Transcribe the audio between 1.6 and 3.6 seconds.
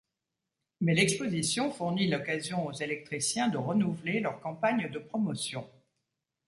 fournit l’occasion aux électriciens de